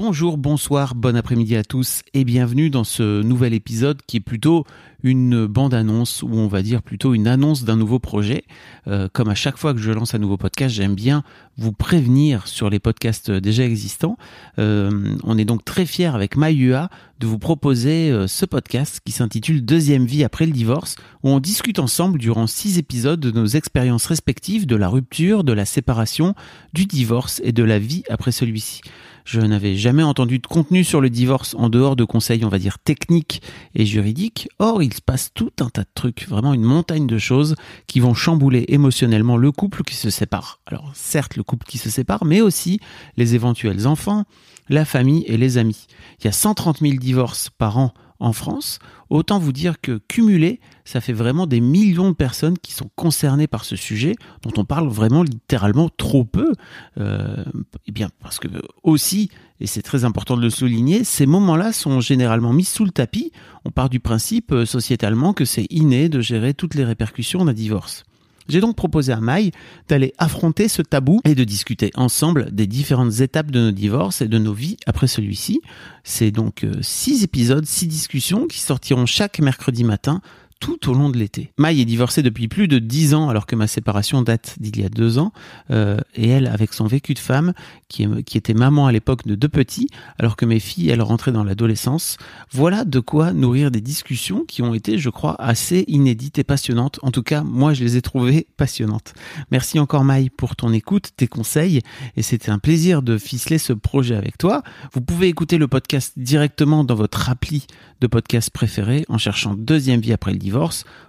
Bonjour, 0.00 0.38
bonsoir, 0.38 0.94
bon 0.94 1.16
après-midi 1.16 1.56
à 1.56 1.64
tous 1.64 2.02
et 2.14 2.22
bienvenue 2.24 2.70
dans 2.70 2.84
ce 2.84 3.20
nouvel 3.20 3.52
épisode 3.52 4.00
qui 4.06 4.18
est 4.18 4.20
plutôt 4.20 4.64
une 5.02 5.46
bande-annonce 5.46 6.22
ou 6.22 6.28
on 6.34 6.46
va 6.46 6.62
dire 6.62 6.82
plutôt 6.82 7.14
une 7.14 7.26
annonce 7.26 7.64
d'un 7.64 7.74
nouveau 7.74 7.98
projet. 7.98 8.44
Euh, 8.86 9.08
comme 9.12 9.28
à 9.28 9.34
chaque 9.34 9.56
fois 9.56 9.74
que 9.74 9.80
je 9.80 9.90
lance 9.90 10.14
un 10.14 10.18
nouveau 10.18 10.36
podcast, 10.36 10.72
j'aime 10.72 10.94
bien 10.94 11.24
vous 11.58 11.72
prévenir 11.72 12.46
sur 12.46 12.70
les 12.70 12.78
podcasts 12.78 13.30
déjà 13.30 13.64
existants. 13.64 14.16
Euh, 14.58 15.16
on 15.24 15.36
est 15.36 15.44
donc 15.44 15.64
très 15.64 15.86
fiers 15.86 16.06
avec 16.06 16.36
MyUA 16.36 16.88
de 17.18 17.26
vous 17.26 17.38
proposer 17.38 18.10
euh, 18.10 18.28
ce 18.28 18.46
podcast 18.46 19.00
qui 19.04 19.10
s'intitule 19.10 19.64
Deuxième 19.64 20.06
vie 20.06 20.22
après 20.22 20.46
le 20.46 20.52
divorce 20.52 20.94
où 21.24 21.30
on 21.30 21.40
discute 21.40 21.80
ensemble 21.80 22.18
durant 22.20 22.46
six 22.46 22.78
épisodes 22.78 23.18
de 23.18 23.32
nos 23.32 23.46
expériences 23.46 24.06
respectives 24.06 24.66
de 24.66 24.76
la 24.76 24.88
rupture, 24.88 25.42
de 25.42 25.52
la 25.52 25.64
séparation, 25.64 26.34
du 26.72 26.86
divorce 26.86 27.40
et 27.44 27.52
de 27.52 27.64
la 27.64 27.80
vie 27.80 28.04
après 28.08 28.30
celui-ci. 28.32 28.80
Je 29.28 29.42
n'avais 29.42 29.76
jamais 29.76 30.02
entendu 30.02 30.38
de 30.38 30.46
contenu 30.46 30.84
sur 30.84 31.02
le 31.02 31.10
divorce 31.10 31.54
en 31.58 31.68
dehors 31.68 31.96
de 31.96 32.04
conseils, 32.04 32.46
on 32.46 32.48
va 32.48 32.58
dire, 32.58 32.78
techniques 32.78 33.42
et 33.74 33.84
juridiques. 33.84 34.48
Or, 34.58 34.82
il 34.82 34.94
se 34.94 35.02
passe 35.02 35.32
tout 35.34 35.52
un 35.60 35.68
tas 35.68 35.82
de 35.82 35.90
trucs, 35.92 36.26
vraiment 36.26 36.54
une 36.54 36.62
montagne 36.62 37.06
de 37.06 37.18
choses 37.18 37.54
qui 37.88 38.00
vont 38.00 38.14
chambouler 38.14 38.64
émotionnellement 38.68 39.36
le 39.36 39.52
couple 39.52 39.82
qui 39.82 39.96
se 39.96 40.08
sépare. 40.08 40.60
Alors, 40.64 40.90
certes, 40.94 41.36
le 41.36 41.42
couple 41.48 41.66
qui 41.66 41.78
se 41.78 41.90
sépare, 41.90 42.24
mais 42.24 42.40
aussi 42.40 42.78
les 43.16 43.34
éventuels 43.34 43.86
enfants, 43.86 44.24
la 44.68 44.84
famille 44.84 45.24
et 45.26 45.36
les 45.36 45.58
amis. 45.58 45.86
Il 46.20 46.26
y 46.26 46.28
a 46.28 46.32
130 46.32 46.78
000 46.78 46.94
divorces 46.96 47.50
par 47.50 47.78
an 47.78 47.92
en 48.20 48.32
France, 48.32 48.80
autant 49.10 49.38
vous 49.38 49.52
dire 49.52 49.80
que 49.80 50.00
cumulé, 50.08 50.60
ça 50.84 51.00
fait 51.00 51.12
vraiment 51.12 51.46
des 51.46 51.60
millions 51.60 52.10
de 52.10 52.16
personnes 52.16 52.58
qui 52.58 52.72
sont 52.72 52.90
concernées 52.96 53.46
par 53.46 53.64
ce 53.64 53.76
sujet, 53.76 54.16
dont 54.42 54.50
on 54.56 54.64
parle 54.64 54.88
vraiment 54.88 55.22
littéralement 55.22 55.88
trop 55.88 56.24
peu. 56.24 56.52
Euh, 56.98 57.44
eh 57.86 57.92
bien, 57.92 58.10
parce 58.20 58.40
que 58.40 58.48
aussi, 58.82 59.30
et 59.60 59.66
c'est 59.66 59.82
très 59.82 60.04
important 60.04 60.36
de 60.36 60.42
le 60.42 60.50
souligner, 60.50 61.04
ces 61.04 61.26
moments-là 61.26 61.72
sont 61.72 62.00
généralement 62.00 62.52
mis 62.52 62.64
sous 62.64 62.84
le 62.84 62.90
tapis. 62.90 63.30
On 63.64 63.70
part 63.70 63.88
du 63.88 64.00
principe 64.00 64.52
euh, 64.52 64.66
sociétalement 64.66 65.32
que 65.32 65.44
c'est 65.44 65.66
inné 65.70 66.08
de 66.08 66.20
gérer 66.20 66.54
toutes 66.54 66.74
les 66.74 66.84
répercussions 66.84 67.44
d'un 67.44 67.52
divorce. 67.52 68.04
J'ai 68.48 68.60
donc 68.60 68.76
proposé 68.76 69.12
à 69.12 69.20
Maï 69.20 69.52
d'aller 69.88 70.14
affronter 70.18 70.68
ce 70.68 70.82
tabou 70.82 71.20
et 71.24 71.34
de 71.34 71.44
discuter 71.44 71.90
ensemble 71.94 72.50
des 72.50 72.66
différentes 72.66 73.20
étapes 73.20 73.50
de 73.50 73.60
nos 73.60 73.72
divorces 73.72 74.22
et 74.22 74.28
de 74.28 74.38
nos 74.38 74.54
vies 74.54 74.76
après 74.86 75.06
celui-ci. 75.06 75.60
C'est 76.02 76.30
donc 76.30 76.64
euh, 76.64 76.72
six 76.80 77.24
épisodes, 77.24 77.66
six 77.66 77.86
discussions 77.86 78.46
qui 78.46 78.60
sortiront 78.60 79.06
chaque 79.06 79.40
mercredi 79.40 79.84
matin 79.84 80.22
tout 80.60 80.90
au 80.90 80.94
long 80.94 81.08
de 81.08 81.16
l'été. 81.16 81.52
Maï 81.56 81.80
est 81.80 81.84
divorcée 81.84 82.22
depuis 82.22 82.48
plus 82.48 82.68
de 82.68 82.78
dix 82.78 83.14
ans 83.14 83.28
alors 83.28 83.46
que 83.46 83.56
ma 83.56 83.66
séparation 83.66 84.22
date 84.22 84.56
d'il 84.60 84.80
y 84.80 84.84
a 84.84 84.88
deux 84.88 85.18
ans. 85.18 85.32
Euh, 85.70 85.98
et 86.14 86.28
elle, 86.28 86.46
avec 86.46 86.74
son 86.74 86.86
vécu 86.86 87.14
de 87.14 87.18
femme, 87.18 87.52
qui 87.88 88.04
était 88.34 88.54
maman 88.54 88.86
à 88.86 88.92
l'époque 88.92 89.26
de 89.26 89.34
deux 89.34 89.48
petits, 89.48 89.88
alors 90.18 90.36
que 90.36 90.44
mes 90.44 90.60
filles, 90.60 90.90
elles 90.90 91.02
rentraient 91.02 91.32
dans 91.32 91.44
l'adolescence, 91.44 92.18
voilà 92.50 92.84
de 92.84 93.00
quoi 93.00 93.32
nourrir 93.32 93.70
des 93.70 93.80
discussions 93.80 94.44
qui 94.46 94.62
ont 94.62 94.74
été, 94.74 94.98
je 94.98 95.10
crois, 95.10 95.36
assez 95.38 95.84
inédites 95.88 96.38
et 96.38 96.44
passionnantes. 96.44 96.98
En 97.02 97.10
tout 97.10 97.22
cas, 97.22 97.42
moi, 97.42 97.72
je 97.72 97.84
les 97.84 97.96
ai 97.96 98.02
trouvées 98.02 98.46
passionnantes. 98.56 99.14
Merci 99.50 99.78
encore 99.78 100.04
Maï 100.04 100.30
pour 100.30 100.56
ton 100.56 100.72
écoute, 100.72 101.10
tes 101.16 101.28
conseils, 101.28 101.80
et 102.16 102.22
c'était 102.22 102.50
un 102.50 102.58
plaisir 102.58 103.02
de 103.02 103.16
ficeler 103.16 103.58
ce 103.58 103.72
projet 103.72 104.16
avec 104.16 104.38
toi. 104.38 104.62
Vous 104.92 105.00
pouvez 105.00 105.28
écouter 105.28 105.58
le 105.58 105.68
podcast 105.68 106.14
directement 106.16 106.84
dans 106.84 106.94
votre 106.94 107.30
appli 107.30 107.66
de 108.00 108.06
podcast 108.06 108.50
préféré 108.50 109.04
en 109.08 109.18
cherchant 109.18 109.54
Deuxième 109.54 110.00
vie 110.00 110.12
après 110.12 110.32
le 110.32 110.38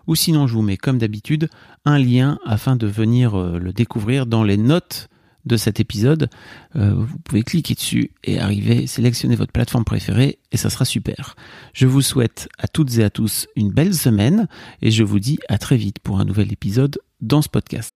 ou 0.07 0.15
sinon 0.15 0.47
je 0.47 0.53
vous 0.53 0.61
mets 0.61 0.77
comme 0.77 0.97
d'habitude 0.97 1.49
un 1.85 1.97
lien 1.97 2.39
afin 2.45 2.75
de 2.75 2.87
venir 2.87 3.35
euh, 3.35 3.59
le 3.59 3.73
découvrir 3.73 4.25
dans 4.25 4.43
les 4.43 4.57
notes 4.57 5.09
de 5.45 5.57
cet 5.57 5.79
épisode. 5.79 6.29
Euh, 6.75 6.93
vous 6.95 7.17
pouvez 7.19 7.43
cliquer 7.43 7.73
dessus 7.73 8.11
et 8.23 8.39
arriver, 8.39 8.87
sélectionner 8.87 9.35
votre 9.35 9.51
plateforme 9.51 9.85
préférée 9.85 10.39
et 10.51 10.57
ça 10.57 10.69
sera 10.69 10.85
super. 10.85 11.35
Je 11.73 11.87
vous 11.87 12.01
souhaite 12.01 12.49
à 12.57 12.67
toutes 12.67 12.97
et 12.97 13.03
à 13.03 13.09
tous 13.09 13.47
une 13.55 13.71
belle 13.71 13.93
semaine 13.93 14.47
et 14.81 14.91
je 14.91 15.03
vous 15.03 15.19
dis 15.19 15.39
à 15.47 15.57
très 15.57 15.77
vite 15.77 15.99
pour 15.99 16.19
un 16.19 16.25
nouvel 16.25 16.51
épisode 16.51 16.99
dans 17.21 17.41
ce 17.41 17.49
podcast. 17.49 17.91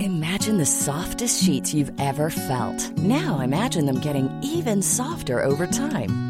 Imagine 0.00 0.58
the 0.58 0.66
softest 0.66 1.42
sheets 1.42 1.72
you've 1.72 1.92
ever 1.98 2.28
felt. 2.28 2.98
Now 2.98 3.40
imagine 3.40 3.86
them 3.86 4.00
getting 4.00 4.28
even 4.42 4.82
softer 4.82 5.42
over 5.42 5.66
time. 5.66 6.29